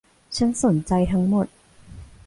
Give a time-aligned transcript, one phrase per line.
[0.37, 1.47] ฉันสนใจทั้งหมด